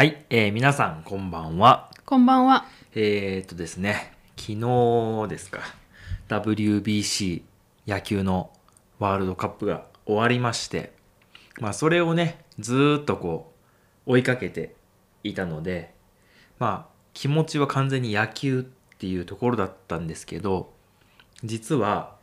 [0.00, 1.90] はい、えー皆さんこんばんは。
[2.06, 2.64] こんばんは。
[2.94, 5.60] えー、っとですね、昨日ですか、
[6.30, 7.42] WBC
[7.86, 8.50] 野球の
[8.98, 10.94] ワールドカップが終わりまして、
[11.58, 13.52] まあそれをね、ずーっとこ
[14.06, 14.74] う追いかけて
[15.22, 15.92] いたので、
[16.58, 20.72] まあ気持ちは完全に野球っていうところだったんですけど、
[21.44, 22.16] 実は、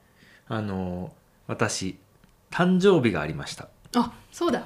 [0.47, 1.13] あの
[1.45, 1.99] 私、
[2.49, 3.69] 誕生日がありました。
[3.95, 4.65] あ、そうだ。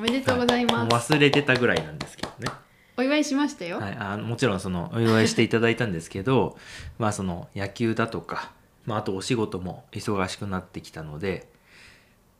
[0.00, 0.74] おめでとうございます。
[0.78, 2.50] もう忘れてたぐらいなんですけどね。
[2.96, 3.78] お祝いしましたよ。
[3.80, 6.56] はい、あのもちろんそのお祝いしていただいたんですけど
[6.98, 8.50] まあその野球だとか、
[8.86, 11.48] まあ、あとお仕事も忙しくなってきたので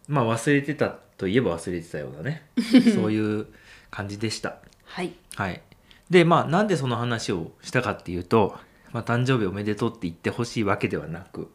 [0.08, 2.48] まあ忘れてたといえば忘れてたようなね
[2.94, 3.46] そういう
[3.90, 4.56] 感じでした。
[4.86, 5.12] はい。
[5.36, 5.60] はい、
[6.08, 8.58] でまあなんでその話をしたかっていうと、
[8.92, 11.52] まあ、誕生日おめでとうって言ってほしいわけではなく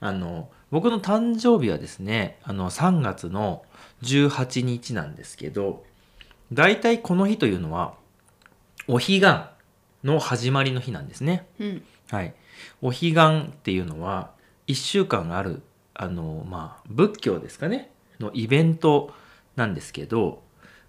[0.00, 3.62] あの僕の誕生日はですねあの3月の
[4.02, 5.84] 18日なんですけど
[6.52, 7.94] 大体この日というのは
[8.86, 9.22] お彼岸
[10.04, 11.46] の始まりの日なんですね。
[11.58, 11.82] うん。
[12.10, 12.34] はい、
[12.80, 13.12] お彼岸
[13.48, 14.30] っていうのは
[14.66, 15.62] 1週間ある
[15.94, 19.12] あの、まあ、仏教ですかねのイベント
[19.56, 20.42] なんですけど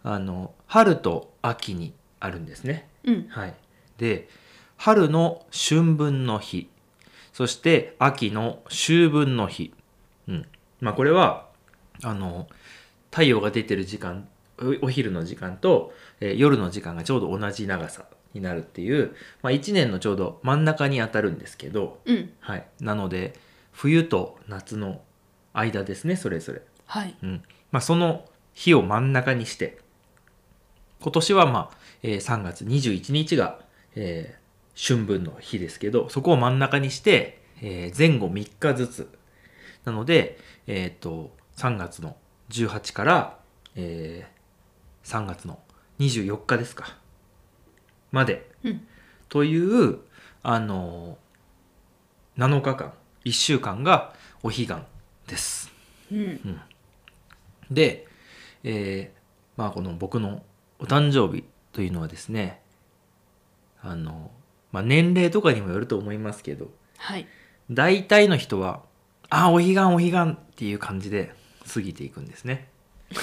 [0.04, 2.88] あの春と秋にあるんですね。
[3.04, 3.28] うん。
[3.30, 3.54] はい、
[3.98, 4.30] で
[4.78, 6.70] 春の春分の日
[7.34, 9.74] そして秋の秋分の日、
[10.28, 10.46] うん
[10.82, 11.48] まあ、これは
[12.04, 12.48] あの
[13.12, 14.28] 太陽が出てる時間
[14.62, 22.30] おお昼の時間と、えー夜の時間がちょうど同じ長さになるっていう、まあ、1年のちょうど真ん中に当たるんですけど、うん。
[22.40, 23.34] はい、なので
[23.72, 25.02] 冬と夏の
[25.54, 26.62] 間ですねそれぞれ。
[26.86, 27.16] はい。
[27.24, 29.78] うんまあ、その日を真ん中にして
[31.02, 33.60] 今年は、まあえー3月21日が、
[33.96, 34.39] えー
[34.82, 39.10] 春分の日ですけどそこを真ん中にして、えー前後3日ずつ
[39.84, 42.16] なので、えー、と3月の
[42.50, 43.40] 18から、
[43.76, 44.40] えー
[45.04, 45.60] 3月の
[46.00, 46.96] 24日ですか
[48.12, 48.88] までうん。
[49.28, 50.00] という
[50.44, 51.18] あの
[52.38, 52.94] 7日間
[53.26, 54.76] 1週間がお彼岸
[55.28, 55.72] です。
[56.12, 56.62] うん。
[57.70, 58.08] で、
[58.64, 59.20] えー
[59.60, 60.44] まあこの僕の
[60.80, 61.44] お誕生日
[61.74, 62.62] というのはですね
[63.82, 64.32] あの、
[64.72, 67.28] まあ、年齢とかにもよると思いますけどはい。
[67.72, 68.82] 大体の人は
[69.30, 71.34] 「ああお彼岸お彼岸」っていう感じで
[71.72, 72.70] 過ぎていくんですね。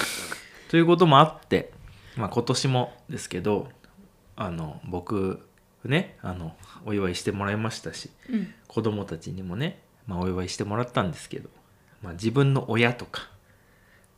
[0.69, 1.71] ということもあって、
[2.15, 3.69] まあ、今年もですけど
[4.35, 5.47] あの僕
[5.85, 6.55] ねあの
[6.85, 8.53] お祝いしてもらいましたしうん。
[8.67, 11.49] 子供たちにもね、まあ、お祝いしてもらったんですけど、
[12.01, 13.29] まあ、自分の親とか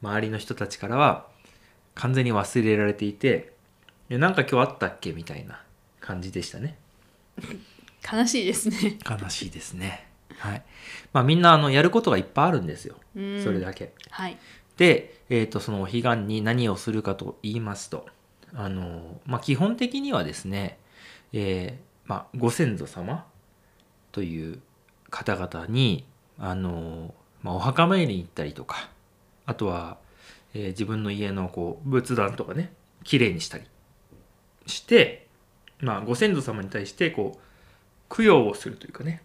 [0.01, 1.27] 周りの人たちからは
[1.95, 3.53] 完全に忘れられていて
[4.09, 5.61] 「えなんか今日あったっけ?」みたいな
[5.99, 6.77] 感じでしたね
[8.11, 8.97] 悲しいですね。
[9.07, 10.07] 悲しいですね。
[10.37, 10.63] はい。
[11.13, 12.95] まあみんなあのやることがいっぱいあるんですよ。
[13.15, 13.43] うん。
[13.43, 13.93] それだけ。
[14.09, 14.37] はい。
[14.77, 18.07] で、えー、とそのお彼岸に何をするかと言いますと
[18.53, 20.79] あの、まあ、基本的にはですね、
[21.33, 23.25] えーまあ、ご先祖様
[24.13, 24.61] という
[25.09, 26.05] 方々に
[26.37, 27.13] あの、
[27.43, 28.89] まあ、お墓参りに行ったりとか
[29.45, 29.97] あとは、
[30.53, 32.71] えー自分の家のこう仏壇とかね
[33.03, 33.65] きれいにしたり
[34.65, 35.27] して、
[35.81, 39.21] まあ、ご先祖様に対してこう供養をするというかね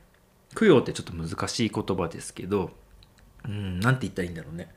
[0.54, 2.70] 供養ってちょっと難しい言葉ですけど
[3.46, 4.68] うんなんて言ったらいいんだろうね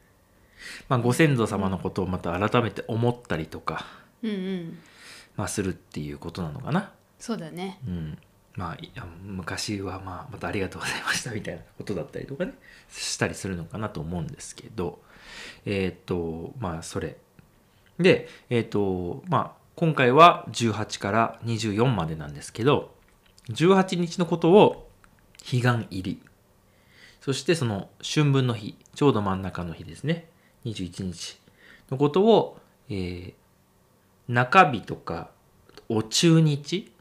[0.90, 3.86] まあ、ご先祖様のことをまた改めて思ったりとか、
[4.24, 4.78] うんうん。
[5.36, 6.92] まあ、するっていうことなのかな。
[7.20, 7.80] そうだね。
[7.88, 8.18] うん。
[8.56, 8.78] まあ、
[9.24, 12.54] 昔は、まあ、またありがとうございましたみたいなことだったりとかね、
[12.90, 15.00] したりするのかなと思うんですけど、
[15.66, 17.18] えーっと、まあ、それ。
[18.00, 22.96] で、えーっと、まあ、今回は18から24までなんですけど、
[23.52, 24.90] 18日のことを
[25.38, 26.22] 彼岸入り。
[27.22, 30.32] そしてその春分の日、ちょうど真ん中の日ですね。
[30.66, 31.40] 21日
[31.92, 32.58] のことを、
[32.90, 33.34] えー
[34.28, 35.30] 中日とか
[35.88, 36.92] お中日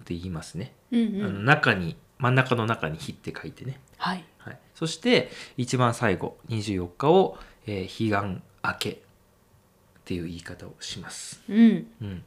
[0.00, 0.74] って言いますね。
[0.92, 1.44] うんあのうん。
[1.46, 3.80] 中に真ん中の中に日って書いてね。
[3.96, 4.22] はい。
[4.36, 9.05] はい、そして一番最後24日を、えー彼岸明け
[10.06, 11.42] っていう言い方をします。
[11.48, 11.86] うん。
[12.00, 12.22] うん、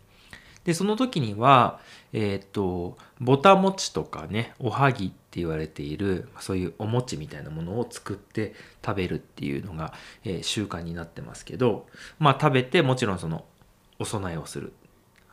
[0.65, 1.79] でその時には
[2.11, 8.53] えーっとぼた餅とかねおはぎって言われているそういうお餅みたいなものを作って
[8.85, 9.93] 食べるっていうのが、
[10.25, 11.87] えー習慣になってますけど
[12.19, 13.45] まあ食べてもちろんその
[13.97, 14.73] お供えをする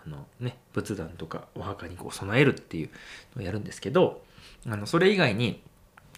[0.05, 2.91] あのね仏壇とかお墓にこう備えるっていう
[3.35, 4.23] のをやるんですけど
[4.69, 5.63] あのそれ以外に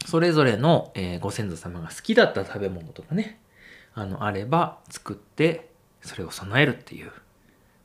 [0.05, 3.41] それぞれの、えーご先祖様が好きだった食べ物とかね
[3.95, 5.69] あのあれば作って
[6.03, 7.13] それを備えるっていう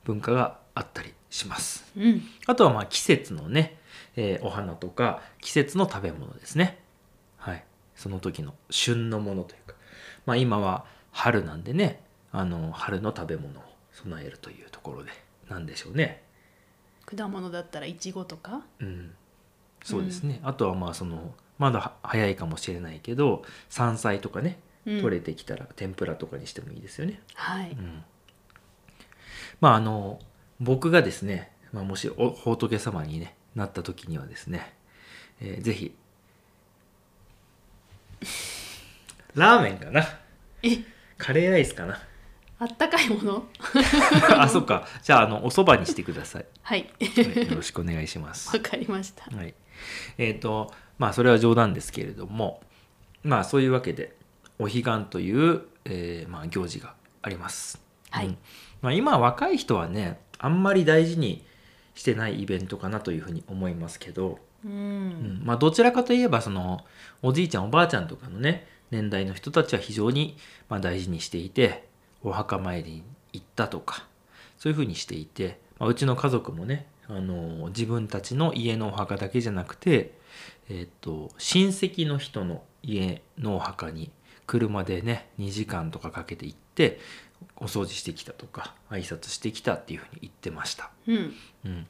[0.03, 1.83] 文化があったりします。
[1.97, 2.21] うん。
[2.45, 3.77] あとはまあ季節のね、
[4.15, 6.79] えーお花とか季節の食べ物ですね。
[7.37, 7.63] はい。
[7.95, 9.75] その時の旬のものというか。
[10.25, 12.01] まあ今は春なんでね、
[12.31, 15.11] あの春の食べ物を備えるというところで
[15.49, 16.23] なんでしょうね。
[17.05, 18.61] 果物だったらいちごとか？
[18.79, 19.13] うん、
[19.83, 27.21] そうですね、あとはまあそのまだは早いかもしれないけど山菜とかねうん取れてきたら天ぷらとかにしてもいいですよね。
[27.35, 28.03] はい、うん、
[29.61, 30.19] まああの
[30.59, 34.73] 僕がですね、まあ、もしお仏様に、ね、なった時にはですね、
[35.41, 35.95] えーぜひ
[39.35, 40.05] ラーメンかな？
[40.61, 40.77] え？
[41.17, 41.99] カレーライスかな？
[42.59, 43.47] あったかいもの？
[44.37, 44.87] あそっか。
[45.01, 46.89] じゃああのおそばにしてください、 はい。
[46.99, 48.55] はいよろしくお願いします。
[48.55, 49.25] わかりました。
[49.35, 49.53] はい、
[50.17, 52.61] えっ、とまあそれは冗談ですけれども
[53.23, 54.15] まあそういうわけで
[54.59, 57.81] お彼岸という、えーまあ、行事があります。
[58.09, 58.27] はい。
[58.27, 58.37] うん。
[58.81, 61.45] まあ、今若い人はねあんまり大事に
[61.95, 65.39] してないイベントかなというふうに思いますけど、ううん。
[65.39, 66.85] んまあ、どちらかといえばその
[67.21, 70.37] おじいちゃんおばあちゃんとかのね年代の人たちは非常に
[70.69, 71.87] まあ大事にしていて
[72.23, 73.03] お墓参りに
[73.33, 74.05] 行ったとか
[74.57, 80.13] そういうふうにしていて、まあ、うちの家族もねあの自分たちの家のお墓だけじゃなくて、
[80.69, 84.09] えっと親戚の人の家のお墓に
[84.47, 86.99] 車でね2時間とかかけて行って
[87.57, 90.91] お掃除してきたとか挨拶してきたっていうふうに言ってました。
[91.07, 91.33] うん
[91.65, 91.87] うん、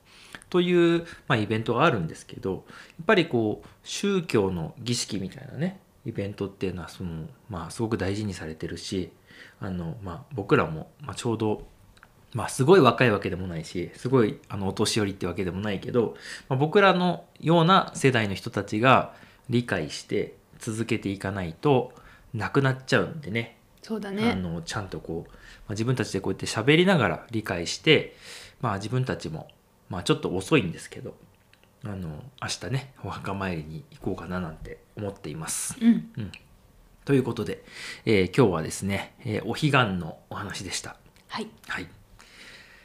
[0.49, 9.11] という、まあ、イベントがあるんですけどやっぱりこう宗教の儀式みたいなねイベントっていうのはその、まあ、すごく大事にされてるし
[9.59, 11.65] あの、まあ、僕らも、まあ、ちょうど、
[12.33, 16.15] まあ、すごい若いわけでもないしすごいあのお年寄りってわけでもないけど、
[16.49, 19.13] まあ、僕らのような世代の人たちが
[19.49, 21.93] 理解して続けていかないと
[22.33, 25.37] なくなっちゃうんでねあそうだねのちゃんとこう、ま
[25.69, 28.15] あ、自分たちでこうやって喋りながら理解して、
[28.61, 29.47] まあ、自分たちも、
[29.89, 31.15] まあ、ちょっと遅いんですけど
[31.85, 35.75] あの明日ねお墓参りに行こうかななんて思っています。
[35.81, 36.31] うん
[37.05, 37.63] ということで、
[38.05, 40.95] えー今日はですね、えーお彼岸のお話でした。
[41.27, 41.87] はいはい。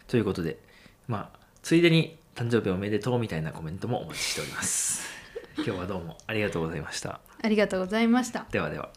[0.09, 0.59] ということで、
[1.07, 5.07] まあ、ついでに誕生日おめでとうみたいなコメントもお待ちしております。
[5.57, 7.21] 今日はどうもありがとうございました。
[7.41, 8.91] ありがとうございましたではでは。